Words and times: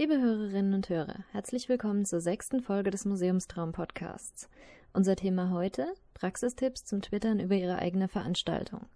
Liebe 0.00 0.18
Hörerinnen 0.18 0.72
und 0.72 0.88
Hörer, 0.88 1.26
herzlich 1.30 1.68
willkommen 1.68 2.06
zur 2.06 2.22
sechsten 2.22 2.62
Folge 2.62 2.90
des 2.90 3.04
Museumstraum 3.04 3.72
Podcasts. 3.72 4.48
Unser 4.94 5.14
Thema 5.14 5.50
heute: 5.50 5.92
Praxistipps 6.14 6.86
zum 6.86 7.02
Twittern 7.02 7.38
über 7.38 7.54
Ihre 7.54 7.76
eigene 7.76 8.08
Veranstaltung. 8.08 8.86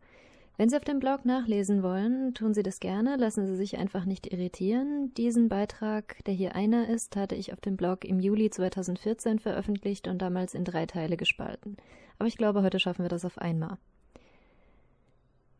Wenn 0.57 0.71
Sie 0.71 0.77
auf 0.79 0.85
dem 0.85 1.01
Blog 1.01 1.27
nachlesen 1.27 1.83
wollen, 1.83 2.33
tun 2.33 2.55
Sie 2.55 2.63
das 2.63 2.81
gerne, 2.81 3.17
lassen 3.17 3.47
Sie 3.47 3.55
sich 3.55 3.77
einfach 3.77 4.07
nicht 4.07 4.33
irritieren. 4.33 5.13
Diesen 5.19 5.51
Beitrag, 5.51 6.25
der 6.25 6.33
hier 6.33 6.55
einer 6.55 6.89
ist, 6.89 7.17
hatte 7.17 7.35
ich 7.35 7.53
auf 7.53 7.61
dem 7.61 7.77
Blog 7.77 8.07
im 8.07 8.19
Juli 8.19 8.49
2014 8.49 9.41
veröffentlicht 9.41 10.09
und 10.09 10.23
damals 10.23 10.55
in 10.55 10.65
drei 10.65 10.87
Teile 10.87 11.19
gespalten. 11.19 11.77
Aber 12.19 12.29
ich 12.29 12.39
glaube, 12.39 12.63
heute 12.63 12.79
schaffen 12.79 13.05
wir 13.05 13.11
das 13.11 13.27
auf 13.27 13.37
einmal. 13.37 13.77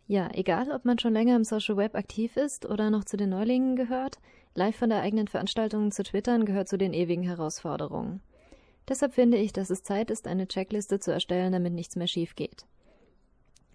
Ja, 0.07 0.29
egal, 0.35 0.71
ob 0.71 0.85
man 0.85 0.99
schon 0.99 1.15
länger 1.15 1.37
im 1.37 1.45
Social 1.45 1.77
Web 1.77 1.95
aktiv 1.95 2.37
ist 2.37 2.67
oder 2.67 2.91
noch 2.91 3.05
zu 3.05 3.17
den 3.17 3.31
Neulingen 3.31 3.75
gehört, 3.75 4.19
Live 4.55 4.77
von 4.77 4.91
der 4.91 5.01
eigenen 5.01 5.29
Veranstaltung 5.29 5.91
zu 5.91 6.03
twittern 6.05 6.45
gehört 6.45 6.69
zu 6.69 6.77
den 6.79 6.93
ewigen 6.93 7.23
Herausforderungen. 7.23 8.21
Deshalb 8.87 9.15
finde 9.15 9.39
ich, 9.39 9.53
dass 9.53 9.71
es 9.71 9.83
Zeit 9.83 10.11
ist, 10.11 10.29
eine 10.29 10.47
Checkliste 10.47 11.01
zu 11.01 11.11
erstellen, 11.11 11.53
damit 11.53 11.73
nichts 11.73 11.97
mehr 11.97 12.07
schief 12.07 12.37
geht. 12.37 12.67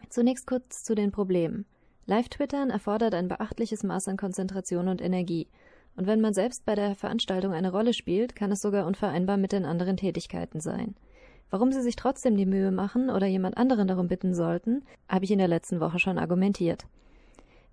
Zunächst 0.09 0.47
kurz 0.47 0.83
zu 0.83 0.95
den 0.95 1.11
Problemen. 1.11 1.65
Live-Twittern 2.05 2.69
erfordert 2.69 3.13
ein 3.13 3.27
beachtliches 3.27 3.83
Maß 3.83 4.07
an 4.07 4.17
Konzentration 4.17 4.87
und 4.87 5.01
Energie. 5.01 5.47
Und 5.95 6.07
wenn 6.07 6.21
man 6.21 6.33
selbst 6.33 6.65
bei 6.65 6.75
der 6.75 6.95
Veranstaltung 6.95 7.53
eine 7.53 7.71
Rolle 7.71 7.93
spielt, 7.93 8.35
kann 8.35 8.51
es 8.51 8.61
sogar 8.61 8.85
unvereinbar 8.85 9.37
mit 9.37 9.51
den 9.51 9.65
anderen 9.65 9.97
Tätigkeiten 9.97 10.61
sein. 10.61 10.95
Warum 11.49 11.71
Sie 11.71 11.81
sich 11.81 11.95
trotzdem 11.95 12.37
die 12.37 12.45
Mühe 12.45 12.71
machen 12.71 13.09
oder 13.09 13.25
jemand 13.25 13.57
anderen 13.57 13.87
darum 13.87 14.07
bitten 14.07 14.33
sollten, 14.33 14.83
habe 15.07 15.25
ich 15.25 15.31
in 15.31 15.39
der 15.39 15.47
letzten 15.47 15.79
Woche 15.79 15.99
schon 15.99 16.19
argumentiert. 16.19 16.85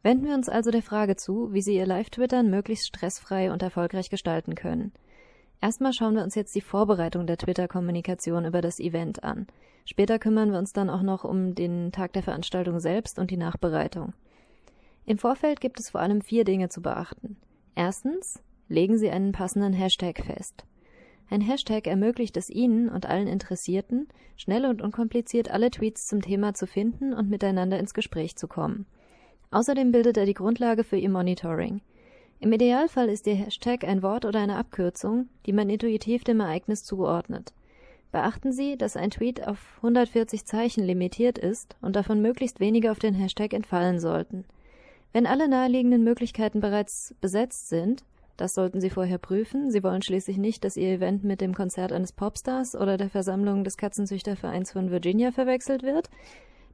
Wenden 0.02 0.26
wir 0.26 0.34
uns 0.34 0.48
also 0.48 0.70
der 0.70 0.82
Frage 0.82 1.16
zu, 1.16 1.52
wie 1.52 1.62
Sie 1.62 1.76
Ihr 1.76 1.86
Live-Twittern 1.86 2.48
möglichst 2.48 2.86
stressfrei 2.86 3.52
und 3.52 3.62
erfolgreich 3.62 4.08
gestalten 4.08 4.54
können. 4.54 4.92
Erstmal 5.60 5.92
schauen 5.92 6.14
wir 6.14 6.22
uns 6.22 6.34
jetzt 6.34 6.54
die 6.54 6.60
Vorbereitung 6.60 7.26
der 7.26 7.38
Twitter-Kommunikation 7.38 8.44
über 8.44 8.60
das 8.60 8.78
Event 8.78 9.24
an. 9.24 9.46
Später 9.84 10.18
kümmern 10.18 10.52
wir 10.52 10.58
uns 10.58 10.72
dann 10.72 10.90
auch 10.90 11.02
noch 11.02 11.24
um 11.24 11.54
den 11.54 11.92
Tag 11.92 12.12
der 12.12 12.22
Veranstaltung 12.22 12.78
selbst 12.80 13.18
und 13.18 13.30
die 13.30 13.36
Nachbereitung. 13.36 14.12
Im 15.06 15.18
Vorfeld 15.18 15.60
gibt 15.60 15.80
es 15.80 15.90
vor 15.90 16.00
allem 16.00 16.20
vier 16.20 16.44
Dinge 16.44 16.68
zu 16.68 16.82
beachten. 16.82 17.36
Erstens, 17.74 18.40
legen 18.68 18.98
Sie 18.98 19.10
einen 19.10 19.32
passenden 19.32 19.72
Hashtag 19.72 20.24
fest. 20.24 20.64
Ein 21.28 21.40
Hashtag 21.40 21.86
ermöglicht 21.86 22.36
es 22.36 22.50
Ihnen 22.50 22.88
und 22.88 23.06
allen 23.06 23.26
Interessierten, 23.26 24.08
schnell 24.36 24.64
und 24.64 24.80
unkompliziert 24.80 25.50
alle 25.50 25.70
Tweets 25.70 26.06
zum 26.06 26.22
Thema 26.22 26.54
zu 26.54 26.66
finden 26.66 27.12
und 27.12 27.28
miteinander 27.28 27.78
ins 27.78 27.94
Gespräch 27.94 28.36
zu 28.36 28.46
kommen. 28.46 28.86
Außerdem 29.50 29.90
bildet 29.90 30.16
er 30.16 30.26
die 30.26 30.34
Grundlage 30.34 30.84
für 30.84 30.96
Ihr 30.96 31.10
Monitoring. 31.10 31.80
Im 32.38 32.52
Idealfall 32.52 33.08
ist 33.08 33.26
Ihr 33.26 33.34
Hashtag 33.34 33.84
ein 33.84 34.02
Wort 34.02 34.24
oder 34.24 34.40
eine 34.40 34.56
Abkürzung, 34.56 35.28
die 35.46 35.52
man 35.52 35.70
intuitiv 35.70 36.22
dem 36.22 36.40
Ereignis 36.40 36.84
zugeordnet. 36.84 37.52
Beachten 38.12 38.52
Sie, 38.52 38.76
dass 38.76 38.96
ein 38.96 39.10
Tweet 39.10 39.46
auf 39.46 39.58
140 39.78 40.44
Zeichen 40.44 40.84
limitiert 40.84 41.38
ist 41.38 41.76
und 41.80 41.96
davon 41.96 42.22
möglichst 42.22 42.60
wenige 42.60 42.90
auf 42.90 42.98
den 42.98 43.14
Hashtag 43.14 43.52
entfallen 43.52 43.98
sollten. 43.98 44.44
Wenn 45.12 45.26
alle 45.26 45.48
naheliegenden 45.48 46.04
Möglichkeiten 46.04 46.60
bereits 46.60 47.14
besetzt 47.20 47.68
sind, 47.68 48.04
das 48.36 48.54
sollten 48.54 48.80
Sie 48.80 48.90
vorher 48.90 49.18
prüfen, 49.18 49.70
Sie 49.70 49.82
wollen 49.82 50.02
schließlich 50.02 50.36
nicht, 50.38 50.64
dass 50.64 50.76
Ihr 50.76 50.88
Event 50.88 51.24
mit 51.24 51.40
dem 51.40 51.54
Konzert 51.54 51.92
eines 51.92 52.12
Popstars 52.12 52.74
oder 52.74 52.96
der 52.96 53.10
Versammlung 53.10 53.64
des 53.64 53.76
Katzenzüchtervereins 53.76 54.72
von 54.72 54.90
Virginia 54.90 55.32
verwechselt 55.32 55.82
wird, 55.82 56.10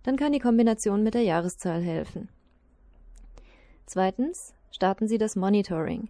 dann 0.02 0.16
kann 0.16 0.32
die 0.32 0.40
Kombination 0.40 1.02
mit 1.02 1.14
der 1.14 1.22
Jahreszahl 1.22 1.80
helfen. 1.80 2.28
Zweitens 3.86 4.54
starten 4.70 5.06
Sie 5.06 5.18
das 5.18 5.36
Monitoring. 5.36 6.08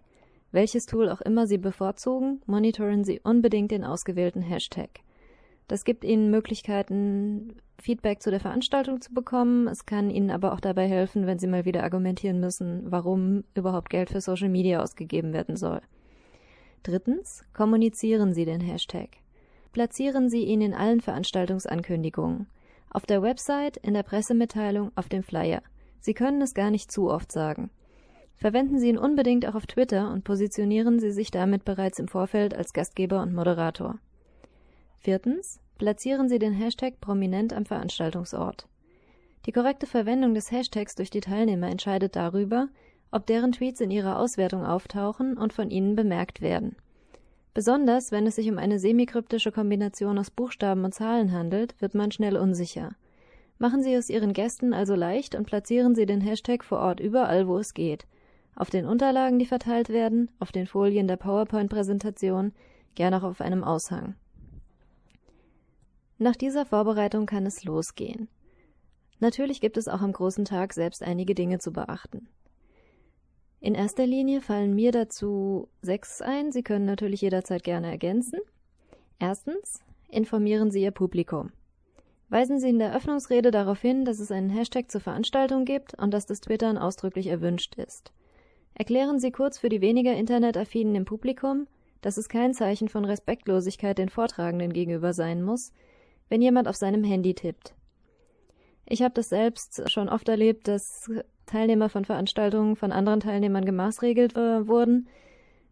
Welches 0.51 0.85
Tool 0.85 1.09
auch 1.09 1.21
immer 1.21 1.47
Sie 1.47 1.57
bevorzugen, 1.57 2.41
monitoren 2.45 3.03
Sie 3.03 3.19
unbedingt 3.19 3.71
den 3.71 3.83
ausgewählten 3.83 4.41
Hashtag. 4.41 4.89
Das 5.67 5.83
gibt 5.83 6.03
Ihnen 6.03 6.29
Möglichkeiten, 6.29 7.55
Feedback 7.81 8.21
zu 8.21 8.31
der 8.31 8.39
Veranstaltung 8.39 9.01
zu 9.01 9.13
bekommen. 9.13 9.67
Es 9.67 9.85
kann 9.85 10.09
Ihnen 10.09 10.31
aber 10.31 10.53
auch 10.53 10.59
dabei 10.59 10.87
helfen, 10.87 11.27
wenn 11.27 11.39
Sie 11.39 11.47
mal 11.47 11.65
wieder 11.65 11.83
argumentieren 11.83 12.39
müssen, 12.39 12.91
warum 12.91 13.43
überhaupt 13.55 13.89
Geld 13.89 14.09
für 14.09 14.21
Social 14.21 14.49
Media 14.49 14.81
ausgegeben 14.81 15.33
werden 15.33 15.57
soll. 15.57 15.81
Drittens, 16.83 17.43
kommunizieren 17.53 18.33
Sie 18.33 18.45
den 18.45 18.61
Hashtag. 18.61 19.09
Platzieren 19.71 20.29
Sie 20.29 20.43
ihn 20.43 20.61
in 20.61 20.73
allen 20.73 21.01
Veranstaltungsankündigungen. 21.01 22.47
Auf 22.89 23.05
der 23.05 23.21
Website, 23.21 23.77
in 23.77 23.93
der 23.93 24.03
Pressemitteilung, 24.03 24.91
auf 24.95 25.09
dem 25.09 25.23
Flyer. 25.23 25.63
Sie 25.99 26.13
können 26.13 26.41
es 26.41 26.53
gar 26.53 26.69
nicht 26.69 26.91
zu 26.91 27.09
oft 27.09 27.31
sagen. 27.31 27.71
Verwenden 28.35 28.77
Sie 28.77 28.89
ihn 28.89 28.97
unbedingt 28.97 29.47
auch 29.47 29.55
auf 29.55 29.65
Twitter 29.65 30.11
und 30.11 30.23
positionieren 30.25 30.99
Sie 30.99 31.11
sich 31.11 31.31
damit 31.31 31.65
bereits 31.65 31.99
im 31.99 32.07
Vorfeld 32.07 32.53
als 32.53 32.73
Gastgeber 32.73 33.21
und 33.21 33.33
Moderator. 33.33 33.97
Viertens. 34.99 35.59
Platzieren 35.77 36.29
Sie 36.29 36.39
den 36.39 36.53
Hashtag 36.53 37.01
prominent 37.01 37.53
am 37.53 37.65
Veranstaltungsort. 37.65 38.67
Die 39.45 39.51
korrekte 39.51 39.87
Verwendung 39.87 40.33
des 40.33 40.51
Hashtags 40.51 40.95
durch 40.95 41.09
die 41.09 41.19
Teilnehmer 41.19 41.67
entscheidet 41.67 42.15
darüber, 42.15 42.69
ob 43.11 43.25
deren 43.25 43.51
Tweets 43.51 43.81
in 43.81 43.91
ihrer 43.91 44.17
Auswertung 44.19 44.65
auftauchen 44.65 45.37
und 45.37 45.51
von 45.51 45.69
ihnen 45.69 45.95
bemerkt 45.95 46.41
werden. 46.41 46.75
Besonders 47.53 48.11
wenn 48.11 48.25
es 48.25 48.35
sich 48.35 48.49
um 48.49 48.57
eine 48.57 48.79
semikryptische 48.79 49.51
Kombination 49.51 50.17
aus 50.17 50.31
Buchstaben 50.31 50.85
und 50.85 50.93
Zahlen 50.93 51.31
handelt, 51.31 51.79
wird 51.79 51.93
man 51.93 52.11
schnell 52.11 52.37
unsicher. 52.37 52.95
Machen 53.59 53.83
Sie 53.83 53.93
es 53.93 54.09
Ihren 54.09 54.33
Gästen 54.33 54.73
also 54.73 54.95
leicht 54.95 55.35
und 55.35 55.45
platzieren 55.45 55.93
Sie 55.93 56.05
den 56.05 56.21
Hashtag 56.21 56.63
vor 56.63 56.79
Ort 56.79 56.99
überall, 56.99 57.47
wo 57.47 57.57
es 57.57 57.73
geht. 57.73 58.07
Auf 58.55 58.69
den 58.69 58.85
Unterlagen, 58.85 59.37
die 59.37 59.45
verteilt 59.45 59.89
werden, 59.89 60.31
auf 60.39 60.51
den 60.51 60.65
Folien 60.65 61.07
der 61.07 61.17
PowerPoint-Präsentation, 61.17 62.53
gern 62.95 63.13
auch 63.13 63.23
auf 63.23 63.41
einem 63.41 63.63
Aushang. 63.63 64.15
Nach 66.17 66.35
dieser 66.35 66.65
Vorbereitung 66.65 67.25
kann 67.25 67.45
es 67.45 67.63
losgehen. 67.63 68.27
Natürlich 69.19 69.61
gibt 69.61 69.77
es 69.77 69.87
auch 69.87 70.01
am 70.01 70.11
großen 70.11 70.45
Tag 70.45 70.73
selbst 70.73 71.01
einige 71.01 71.33
Dinge 71.33 71.59
zu 71.59 71.71
beachten. 71.71 72.27
In 73.59 73.75
erster 73.75 74.05
Linie 74.05 74.41
fallen 74.41 74.75
mir 74.75 74.91
dazu 74.91 75.69
sechs 75.81 76.21
ein. 76.21 76.51
Sie 76.51 76.63
können 76.63 76.85
natürlich 76.85 77.21
jederzeit 77.21 77.63
gerne 77.63 77.89
ergänzen. 77.89 78.39
Erstens, 79.19 79.79
informieren 80.09 80.69
Sie 80.69 80.83
Ihr 80.83 80.91
Publikum. 80.91 81.51
Weisen 82.27 82.59
Sie 82.59 82.67
in 82.67 82.79
der 82.79 82.95
Öffnungsrede 82.95 83.51
darauf 83.51 83.79
hin, 83.79 84.03
dass 84.03 84.19
es 84.19 84.31
einen 84.31 84.49
Hashtag 84.49 84.91
zur 84.91 84.99
Veranstaltung 85.01 85.63
gibt 85.63 85.97
und 86.01 86.13
dass 86.13 86.25
das 86.25 86.41
Twittern 86.41 86.77
ausdrücklich 86.77 87.27
erwünscht 87.27 87.75
ist. 87.75 88.11
Erklären 88.73 89.19
Sie 89.19 89.31
kurz 89.31 89.59
für 89.59 89.69
die 89.69 89.81
weniger 89.81 90.13
Internetaffinen 90.13 90.95
im 90.95 91.05
Publikum, 91.05 91.67
dass 92.01 92.17
es 92.17 92.27
kein 92.27 92.53
Zeichen 92.53 92.89
von 92.89 93.05
Respektlosigkeit 93.05 93.97
den 93.97 94.09
Vortragenden 94.09 94.73
gegenüber 94.73 95.13
sein 95.13 95.41
muss, 95.41 95.71
wenn 96.33 96.41
jemand 96.41 96.67
auf 96.67 96.75
seinem 96.75 97.03
Handy 97.03 97.35
tippt. 97.35 97.75
Ich 98.87 99.03
habe 99.03 99.13
das 99.13 99.29
selbst 99.29 99.87
schon 99.91 100.09
oft 100.09 100.27
erlebt, 100.27 100.67
dass 100.67 101.07
Teilnehmer 101.45 101.89
von 101.89 102.05
Veranstaltungen 102.05 102.75
von 102.75 102.91
anderen 102.91 103.19
Teilnehmern 103.19 103.65
gemaßregelt 103.65 104.35
wurden, 104.35 105.07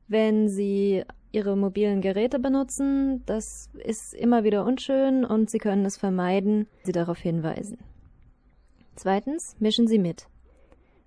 wenn 0.07 0.49
sie 0.49 1.03
ihre 1.31 1.57
mobilen 1.57 1.99
Geräte 2.01 2.37
benutzen. 2.37 3.23
Das 3.25 3.71
ist 3.73 4.13
immer 4.13 4.43
wieder 4.43 4.63
unschön 4.63 5.25
und 5.25 5.49
Sie 5.49 5.57
können 5.57 5.83
es 5.83 5.97
vermeiden, 5.97 6.67
Sie 6.83 6.91
darauf 6.91 7.17
hinweisen. 7.17 7.79
Zweitens, 8.95 9.55
mischen 9.57 9.87
Sie 9.87 9.97
mit. 9.97 10.27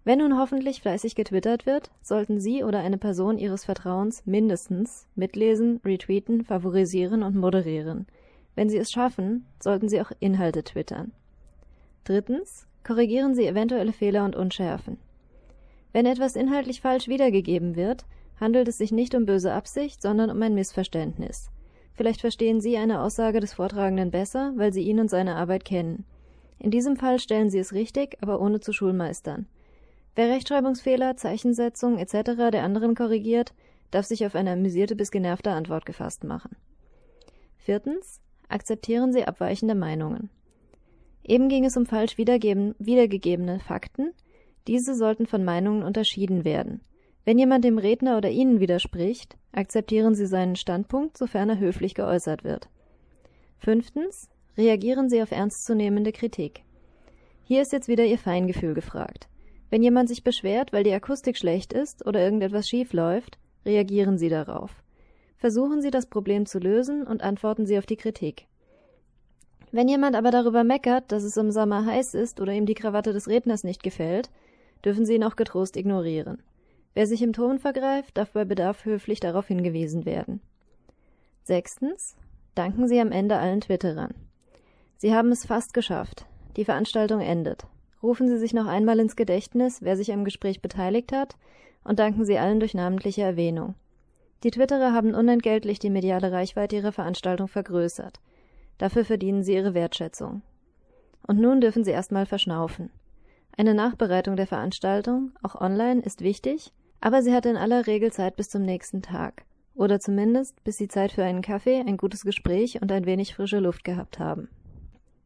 Wenn 0.02 0.18
nun 0.18 0.36
hoffentlich 0.36 0.82
fleißig 0.82 1.14
getwittert 1.14 1.64
wird, 1.64 1.92
sollten 2.02 2.40
Sie 2.40 2.64
oder 2.64 2.80
eine 2.80 2.98
Person 2.98 3.38
Ihres 3.38 3.66
Vertrauens 3.66 4.26
mindestens 4.26 5.06
mitlesen, 5.14 5.80
retweeten, 5.84 6.44
favorisieren 6.44 7.22
und 7.22 7.36
moderieren. 7.36 8.08
Wenn 8.54 8.68
Sie 8.68 8.78
es 8.78 8.90
schaffen, 8.90 9.46
sollten 9.60 9.88
Sie 9.88 10.00
auch 10.00 10.12
Inhalte 10.20 10.62
twittern. 10.62 11.12
Drittens, 12.04 12.66
korrigieren 12.84 13.34
Sie 13.34 13.46
eventuelle 13.46 13.92
Fehler 13.92 14.24
und 14.24 14.36
Unschärfen. 14.36 14.98
Wenn 15.92 16.06
etwas 16.06 16.36
inhaltlich 16.36 16.80
falsch 16.80 17.08
wiedergegeben 17.08 17.76
wird, 17.76 18.04
handelt 18.40 18.68
es 18.68 18.78
sich 18.78 18.92
nicht 18.92 19.14
um 19.14 19.26
böse 19.26 19.52
Absicht, 19.52 20.02
sondern 20.02 20.30
um 20.30 20.42
ein 20.42 20.54
Missverständnis. 20.54 21.50
Vielleicht 21.94 22.20
verstehen 22.20 22.60
Sie 22.60 22.76
eine 22.76 23.00
Aussage 23.00 23.40
des 23.40 23.54
Vortragenden 23.54 24.10
besser, 24.10 24.52
weil 24.56 24.72
Sie 24.72 24.82
ihn 24.82 24.98
und 24.98 25.08
seine 25.08 25.36
Arbeit 25.36 25.64
kennen. 25.64 26.04
In 26.58 26.70
diesem 26.70 26.96
Fall 26.96 27.20
stellen 27.20 27.50
Sie 27.50 27.58
es 27.58 27.72
richtig, 27.72 28.18
aber 28.20 28.40
ohne 28.40 28.60
zu 28.60 28.72
schulmeistern. 28.72 29.46
Wer 30.16 30.28
Rechtschreibungsfehler, 30.28 31.16
Zeichensetzung 31.16 31.98
etc. 31.98 32.50
der 32.52 32.62
anderen 32.62 32.94
korrigiert, 32.94 33.52
darf 33.90 34.06
sich 34.06 34.26
auf 34.26 34.34
eine 34.34 34.52
amüsierte 34.52 34.96
bis 34.96 35.10
genervte 35.10 35.50
Antwort 35.50 35.86
gefasst 35.86 36.24
machen. 36.24 36.56
Viertens. 37.58 38.20
Akzeptieren 38.48 39.12
Sie 39.12 39.24
abweichende 39.24 39.74
Meinungen. 39.74 40.30
Eben 41.22 41.48
ging 41.48 41.64
es 41.64 41.76
um 41.76 41.86
falsch 41.86 42.18
wiedergegebene 42.18 43.60
Fakten. 43.60 44.12
Diese 44.66 44.94
sollten 44.94 45.26
von 45.26 45.44
Meinungen 45.44 45.82
unterschieden 45.82 46.44
werden. 46.44 46.82
Wenn 47.24 47.38
jemand 47.38 47.64
dem 47.64 47.78
Redner 47.78 48.18
oder 48.18 48.30
Ihnen 48.30 48.60
widerspricht, 48.60 49.38
akzeptieren 49.52 50.14
Sie 50.14 50.26
seinen 50.26 50.56
Standpunkt, 50.56 51.16
sofern 51.16 51.48
er 51.48 51.58
höflich 51.58 51.94
geäußert 51.94 52.44
wird. 52.44 52.68
Fünftens. 53.58 54.28
Reagieren 54.56 55.08
Sie 55.08 55.20
auf 55.20 55.32
ernstzunehmende 55.32 56.12
Kritik. 56.12 56.62
Hier 57.42 57.62
ist 57.62 57.72
jetzt 57.72 57.88
wieder 57.88 58.04
Ihr 58.04 58.18
Feingefühl 58.18 58.74
gefragt. 58.74 59.28
Wenn 59.70 59.82
jemand 59.82 60.08
sich 60.08 60.22
beschwert, 60.22 60.72
weil 60.72 60.84
die 60.84 60.92
Akustik 60.92 61.36
schlecht 61.36 61.72
ist 61.72 62.06
oder 62.06 62.20
irgendetwas 62.20 62.68
schief 62.68 62.92
läuft, 62.92 63.38
reagieren 63.66 64.18
Sie 64.18 64.28
darauf. 64.28 64.83
Versuchen 65.36 65.82
Sie 65.82 65.90
das 65.90 66.06
Problem 66.06 66.46
zu 66.46 66.58
lösen 66.58 67.06
und 67.06 67.22
antworten 67.22 67.66
Sie 67.66 67.78
auf 67.78 67.86
die 67.86 67.96
Kritik. 67.96 68.46
Wenn 69.72 69.88
jemand 69.88 70.14
aber 70.14 70.30
darüber 70.30 70.62
meckert, 70.62 71.10
dass 71.10 71.24
es 71.24 71.36
im 71.36 71.50
Sommer 71.50 71.84
heiß 71.84 72.14
ist 72.14 72.40
oder 72.40 72.52
ihm 72.52 72.64
die 72.64 72.74
Krawatte 72.74 73.12
des 73.12 73.28
Redners 73.28 73.64
nicht 73.64 73.82
gefällt, 73.82 74.30
dürfen 74.84 75.04
Sie 75.04 75.14
ihn 75.14 75.24
auch 75.24 75.36
getrost 75.36 75.76
ignorieren. 75.76 76.42
Wer 76.94 77.08
sich 77.08 77.22
im 77.22 77.32
Ton 77.32 77.58
vergreift, 77.58 78.16
darf 78.16 78.30
bei 78.30 78.44
Bedarf 78.44 78.84
höflich 78.84 79.18
darauf 79.18 79.48
hingewiesen 79.48 80.04
werden. 80.04 80.40
Sechstens. 81.42 82.16
Danken 82.54 82.86
Sie 82.86 83.00
am 83.00 83.10
Ende 83.10 83.36
allen 83.36 83.60
Twitterern. 83.60 84.14
Sie 84.96 85.12
haben 85.12 85.32
es 85.32 85.44
fast 85.44 85.74
geschafft. 85.74 86.24
Die 86.56 86.64
Veranstaltung 86.64 87.20
endet. 87.20 87.66
Rufen 88.00 88.28
Sie 88.28 88.38
sich 88.38 88.54
noch 88.54 88.66
einmal 88.66 89.00
ins 89.00 89.16
Gedächtnis, 89.16 89.82
wer 89.82 89.96
sich 89.96 90.12
am 90.12 90.24
Gespräch 90.24 90.62
beteiligt 90.62 91.10
hat, 91.10 91.36
und 91.82 91.98
danken 91.98 92.24
Sie 92.24 92.38
allen 92.38 92.60
durch 92.60 92.74
namentliche 92.74 93.22
Erwähnung. 93.22 93.74
Die 94.44 94.50
Twitterer 94.50 94.92
haben 94.92 95.14
unentgeltlich 95.14 95.78
die 95.78 95.88
mediale 95.88 96.30
Reichweite 96.30 96.76
ihrer 96.76 96.92
Veranstaltung 96.92 97.48
vergrößert. 97.48 98.20
Dafür 98.76 99.06
verdienen 99.06 99.42
sie 99.42 99.54
ihre 99.54 99.72
Wertschätzung. 99.72 100.42
Und 101.26 101.40
nun 101.40 101.62
dürfen 101.62 101.82
sie 101.82 101.92
erstmal 101.92 102.26
verschnaufen. 102.26 102.90
Eine 103.56 103.72
Nachbereitung 103.72 104.36
der 104.36 104.46
Veranstaltung, 104.46 105.32
auch 105.42 105.58
online, 105.58 106.02
ist 106.02 106.20
wichtig, 106.20 106.72
aber 107.00 107.22
sie 107.22 107.32
hat 107.32 107.46
in 107.46 107.56
aller 107.56 107.86
Regel 107.86 108.12
Zeit 108.12 108.36
bis 108.36 108.50
zum 108.50 108.62
nächsten 108.62 109.00
Tag. 109.00 109.46
Oder 109.74 109.98
zumindest, 109.98 110.62
bis 110.62 110.76
sie 110.76 110.88
Zeit 110.88 111.12
für 111.12 111.24
einen 111.24 111.40
Kaffee, 111.40 111.80
ein 111.80 111.96
gutes 111.96 112.22
Gespräch 112.22 112.82
und 112.82 112.92
ein 112.92 113.06
wenig 113.06 113.34
frische 113.34 113.60
Luft 113.60 113.82
gehabt 113.82 114.18
haben. 114.18 114.48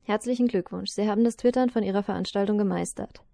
Herzlichen 0.05 0.47
Glückwunsch, 0.47 0.91
Sie 0.91 1.09
haben 1.09 1.25
das 1.25 1.37
Twittern 1.37 1.71
von 1.71 1.83
Ihrer 1.83 2.05
Veranstaltung 2.05 2.57
gemeistert. 2.57 3.25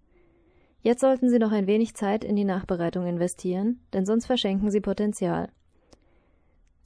Jetzt 0.81 1.01
sollten 1.01 1.29
Sie 1.29 1.37
noch 1.37 1.51
ein 1.51 1.67
wenig 1.67 1.93
Zeit 1.93 2.23
in 2.23 2.35
die 2.35 2.43
Nachbereitung 2.43 3.05
investieren, 3.05 3.81
denn 3.93 4.07
sonst 4.07 4.25
verschenken 4.25 4.71
Sie 4.71 4.81
Potenzial. 4.81 5.49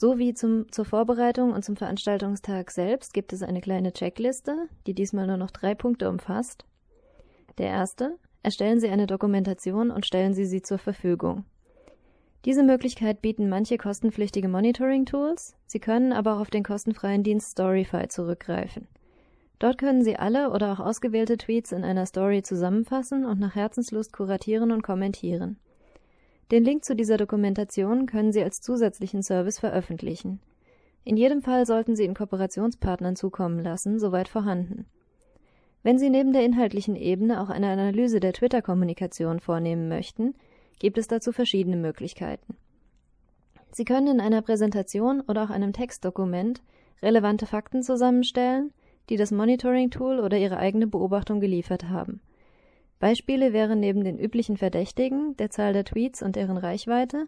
So 0.01 0.17
wie 0.17 0.33
zum, 0.33 0.71
zur 0.71 0.85
Vorbereitung 0.85 1.51
und 1.51 1.65
zum 1.65 1.75
Veranstaltungstag 1.75 2.71
selbst 2.71 3.13
gibt 3.13 3.33
es 3.33 3.43
eine 3.43 3.59
kleine 3.59 3.91
Checkliste, 3.91 4.69
die 4.87 4.93
diesmal 4.93 5.27
nur 5.27 5.35
noch 5.35 5.51
drei 5.51 5.75
Punkte 5.75 6.07
umfasst. 6.07 6.63
Der 7.57 7.67
erste, 7.67 8.15
erstellen 8.41 8.79
Sie 8.79 8.87
eine 8.87 9.07
Dokumentation 9.07 9.91
und 9.91 10.05
stellen 10.05 10.33
Sie 10.33 10.45
sie 10.45 10.61
zur 10.61 10.77
Verfügung. 10.77 11.43
Diese 12.45 12.63
Möglichkeit 12.63 13.21
bieten 13.21 13.49
manche 13.49 13.77
kostenpflichtige 13.77 14.47
Monitoring-Tools, 14.47 15.57
Sie 15.67 15.79
können 15.79 16.13
aber 16.13 16.35
auch 16.35 16.39
auf 16.39 16.49
den 16.49 16.63
kostenfreien 16.63 17.23
Dienst 17.23 17.51
Storyfy 17.51 18.07
zurückgreifen. 18.07 18.87
Dort 19.59 19.77
können 19.77 20.05
Sie 20.05 20.15
alle 20.15 20.51
oder 20.51 20.71
auch 20.71 20.79
ausgewählte 20.79 21.37
Tweets 21.37 21.73
in 21.73 21.83
einer 21.83 22.05
Story 22.05 22.41
zusammenfassen 22.41 23.25
und 23.25 23.41
nach 23.41 23.55
Herzenslust 23.55 24.13
kuratieren 24.13 24.71
und 24.71 24.81
kommentieren. 24.81 25.57
Den 26.51 26.63
Link 26.63 26.83
zu 26.83 26.95
dieser 26.95 27.17
Dokumentation 27.17 28.07
können 28.07 28.31
Sie 28.31 28.41
als 28.41 28.61
zusätzlichen 28.61 29.21
Service 29.21 29.59
veröffentlichen. 29.59 30.39
In 31.03 31.15
jedem 31.15 31.41
Fall 31.41 31.65
sollten 31.65 31.95
Sie 31.95 32.03
ihn 32.03 32.15
Kooperationspartnern 32.15 33.15
zukommen 33.15 33.59
lassen, 33.59 33.99
soweit 33.99 34.27
vorhanden. 34.27 34.85
Wenn 35.83 35.99
Sie 35.99 36.09
neben 36.09 36.33
der 36.33 36.43
inhaltlichen 36.43 36.95
Ebene 36.95 37.41
auch 37.41 37.49
eine 37.49 37.69
Analyse 37.69 38.19
der 38.19 38.33
Twitter-Kommunikation 38.33 39.39
vornehmen 39.39 39.87
möchten, 39.87 40.33
gibt 40.79 40.97
es 40.97 41.07
dazu 41.07 41.31
verschiedene 41.31 41.77
Möglichkeiten. 41.77 42.57
Sie 43.71 43.85
können 43.85 44.07
in 44.07 44.19
einer 44.19 44.41
Präsentation 44.41 45.21
oder 45.21 45.43
auch 45.43 45.49
einem 45.51 45.73
Textdokument 45.73 46.63
relevante 47.03 47.45
Fakten 47.45 47.83
zusammenstellen, 47.83 48.73
die 49.09 49.17
das 49.17 49.31
Monitoring-Tool 49.31 50.19
oder 50.19 50.37
ihre 50.37 50.57
eigene 50.57 50.87
Beobachtung 50.87 51.39
geliefert 51.39 51.89
haben. 51.89 52.21
Beispiele 52.99 53.53
wären 53.53 53.79
neben 53.79 54.03
den 54.03 54.19
üblichen 54.19 54.57
Verdächtigen, 54.57 55.35
der 55.37 55.49
Zahl 55.49 55.71
der 55.71 55.85
Tweets 55.85 56.21
und 56.21 56.35
deren 56.35 56.57
Reichweite, 56.57 57.27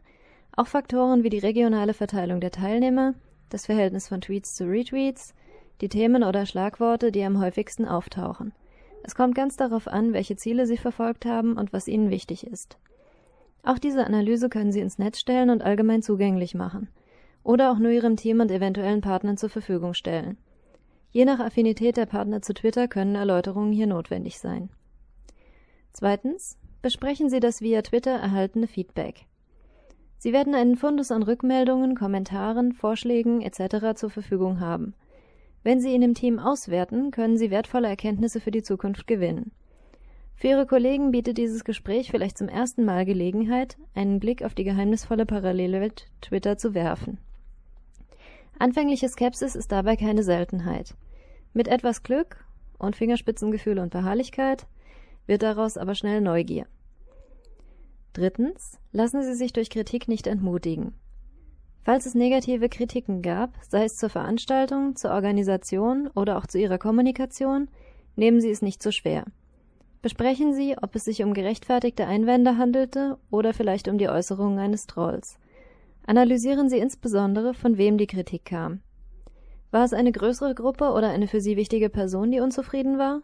auch 0.56 0.68
Faktoren 0.68 1.24
wie 1.24 1.30
die 1.30 1.40
regionale 1.40 1.94
Verteilung 1.94 2.42
der 2.42 2.52
Teilnehmer, 2.52 3.14
das 3.50 3.66
Verhältnis 3.66 4.10
von 4.10 4.20
Tweets 4.20 4.54
zu 4.54 4.66
Retweets, 4.66 5.34
die 5.80 5.88
Themen 5.88 6.24
oder 6.24 6.46
Schlagworte, 6.46 7.12
die 7.12 7.24
am 7.24 7.40
häufigsten 7.40 7.86
auftauchen. 7.86 8.54
Es 9.04 9.16
kommt 9.16 9.34
ganz 9.34 9.56
darauf 9.56 9.88
an, 9.88 10.14
welche 10.14 10.36
Ziele 10.36 10.68
Sie 10.68 10.78
verfolgt 10.78 11.26
haben 11.26 11.58
und 11.58 11.72
was 11.72 11.88
Ihnen 11.88 12.10
wichtig 12.10 12.46
ist. 12.46 12.78
Auch 13.64 13.80
diese 13.80 14.06
Analyse 14.06 14.50
können 14.50 14.72
Sie 14.72 14.82
ins 14.82 15.00
Netz 15.00 15.20
stellen 15.20 15.50
und 15.50 15.64
allgemein 15.64 16.02
zugänglich 16.02 16.54
machen. 16.54 16.90
Oder 17.44 17.72
auch 17.72 17.80
nur 17.80 17.92
Ihrem 17.92 18.18
Team 18.18 18.42
und 18.42 18.52
eventuellen 18.52 19.02
Partnern 19.02 19.38
zur 19.38 19.50
Verfügung 19.50 19.94
stellen. 19.94 20.38
Je 21.12 21.26
nach 21.26 21.40
Affinität 21.40 21.98
der 21.98 22.06
Partner 22.06 22.42
zu 22.42 22.54
Twitter 22.54 22.88
können 22.88 23.16
Erläuterungen 23.16 23.72
hier 23.72 23.88
notwendig 23.88 24.38
sein. 24.40 24.70
Zweitens. 25.94 26.58
Besprechen 26.82 27.30
Sie 27.30 27.40
das 27.40 27.62
via 27.62 27.84
Twitter 27.84 28.12
erhaltene 28.12 28.66
Feedback. 28.66 29.28
Sie 30.18 30.34
werden 30.34 30.56
einen 30.56 30.78
Fundus 30.78 31.12
an 31.12 31.22
Rückmeldungen, 31.22 31.96
Kommentaren, 31.96 32.74
Vorschlägen 32.74 33.42
etc. 33.42 33.96
zur 33.96 34.10
Verfügung 34.10 34.60
haben. 34.60 34.96
Wenn 35.64 35.80
Sie 35.80 35.94
ihn 35.94 36.02
im 36.02 36.16
Team 36.16 36.40
auswerten, 36.40 37.12
können 37.12 37.38
Sie 37.38 37.52
wertvolle 37.52 37.88
Erkenntnisse 37.88 38.40
für 38.40 38.50
die 38.50 38.64
Zukunft 38.64 39.06
gewinnen. 39.06 39.52
Für 40.36 40.48
Ihre 40.48 40.66
Kollegen 40.66 41.12
bietet 41.12 41.38
dieses 41.38 41.64
Gespräch 41.64 42.10
vielleicht 42.10 42.38
zum 42.38 42.50
ersten 42.50 42.84
Mal 42.84 43.06
Gelegenheit, 43.06 43.78
einen 43.94 44.20
Blick 44.20 44.44
auf 44.44 44.56
die 44.56 44.64
geheimnisvolle 44.64 45.28
Parallelwelt 45.28 46.08
Twitter 46.22 46.58
zu 46.58 46.74
werfen. 46.74 47.20
Anfängliche 48.58 49.08
Skepsis 49.08 49.56
ist 49.56 49.72
dabei 49.72 49.96
keine 49.98 50.24
Seltenheit. 50.24 50.96
Mit 51.54 51.68
etwas 51.68 52.02
Glück 52.02 52.44
und 52.80 52.96
Fingerspitzengefühl 52.96 53.78
und 53.78 53.92
Beharrlichkeit 53.92 54.66
wird 55.32 55.44
daraus 55.44 55.78
aber 55.78 55.96
schnell 55.96 56.20
Neugier. 56.20 56.66
Drittens, 58.12 58.78
lassen 58.92 59.24
Sie 59.24 59.34
sich 59.34 59.54
durch 59.54 59.70
Kritik 59.70 60.10
nicht 60.10 60.28
entmutigen. 60.28 60.94
Falls 61.84 62.06
es 62.06 62.16
negative 62.16 62.68
Kritiken 62.68 63.22
gab, 63.22 63.54
sei 63.62 63.86
es 63.86 63.96
zur 63.96 64.10
Veranstaltung, 64.10 64.98
zur 64.98 65.12
Organisation 65.12 66.10
oder 66.16 66.38
auch 66.38 66.48
zu 66.48 66.60
Ihrer 66.60 66.78
Kommunikation, 66.78 67.70
nehmen 68.18 68.42
Sie 68.42 68.50
es 68.50 68.62
nicht 68.62 68.84
so 68.84 68.92
schwer. 68.92 69.24
Besprechen 70.02 70.54
Sie, 70.54 70.76
ob 70.82 70.96
es 70.96 71.06
sich 71.06 71.24
um 71.24 71.34
gerechtfertigte 71.34 72.06
Einwände 72.06 72.58
handelte 72.58 73.18
oder 73.30 73.54
vielleicht 73.54 73.88
um 73.88 73.98
die 73.98 74.10
Äußerungen 74.10 74.60
eines 74.60 74.86
Trolls. 74.86 75.40
Analysieren 76.06 76.68
Sie 76.68 76.80
insbesondere, 76.80 77.54
von 77.54 77.78
wem 77.78 77.98
die 77.98 78.08
Kritik 78.08 78.44
kam. 78.44 78.82
War 79.72 79.86
es 79.86 79.94
eine 79.94 80.12
größere 80.12 80.56
Gruppe 80.56 80.92
oder 80.92 81.10
eine 81.10 81.28
für 81.30 81.40
Sie 81.40 81.56
wichtige 81.56 81.90
Person, 81.90 82.32
die 82.32 82.42
unzufrieden 82.42 82.98
war? 82.98 83.22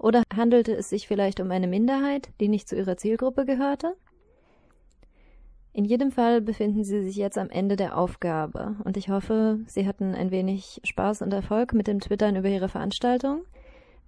Oder 0.00 0.22
handelte 0.34 0.74
es 0.74 0.88
sich 0.88 1.06
vielleicht 1.06 1.40
um 1.40 1.50
eine 1.50 1.66
Minderheit, 1.66 2.30
die 2.40 2.48
nicht 2.48 2.68
zu 2.68 2.74
Ihrer 2.74 2.96
Zielgruppe 2.96 3.44
gehörte? 3.44 3.94
In 5.74 5.84
jedem 5.84 6.10
Fall 6.10 6.40
befinden 6.40 6.84
Sie 6.84 7.02
sich 7.02 7.16
jetzt 7.16 7.36
am 7.36 7.50
Ende 7.50 7.76
der 7.76 7.98
Aufgabe 7.98 8.76
und 8.84 8.96
ich 8.96 9.10
hoffe, 9.10 9.60
Sie 9.66 9.86
hatten 9.86 10.14
ein 10.14 10.30
wenig 10.30 10.80
Spaß 10.84 11.20
und 11.20 11.34
Erfolg 11.34 11.74
mit 11.74 11.86
dem 11.86 12.00
Twittern 12.00 12.34
über 12.34 12.48
Ihre 12.48 12.70
Veranstaltung. 12.70 13.42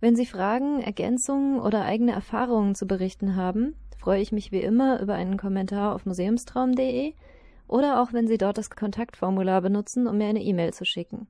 Wenn 0.00 0.16
Sie 0.16 0.26
Fragen, 0.26 0.80
Ergänzungen 0.80 1.60
oder 1.60 1.84
eigene 1.84 2.12
Erfahrungen 2.12 2.74
zu 2.74 2.86
berichten 2.86 3.36
haben, 3.36 3.76
freue 3.98 4.22
ich 4.22 4.32
mich 4.32 4.50
wie 4.50 4.62
immer 4.62 4.98
über 5.00 5.14
einen 5.14 5.36
Kommentar 5.36 5.94
auf 5.94 6.06
museumstraum.de 6.06 7.12
oder 7.68 8.02
auch 8.02 8.14
wenn 8.14 8.26
Sie 8.26 8.38
dort 8.38 8.56
das 8.56 8.70
Kontaktformular 8.70 9.60
benutzen, 9.60 10.06
um 10.06 10.16
mir 10.16 10.26
eine 10.26 10.42
E-Mail 10.42 10.72
zu 10.72 10.86
schicken. 10.86 11.28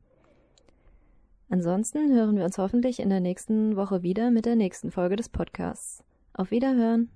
Ansonsten 1.52 2.14
hören 2.14 2.34
wir 2.38 2.46
uns 2.46 2.56
hoffentlich 2.56 2.98
in 2.98 3.10
der 3.10 3.20
nächsten 3.20 3.76
Woche 3.76 4.02
wieder 4.02 4.30
mit 4.30 4.46
der 4.46 4.56
nächsten 4.56 4.90
Folge 4.90 5.16
des 5.16 5.28
Podcasts. 5.28 6.02
Auf 6.32 6.50
Wiederhören! 6.50 7.10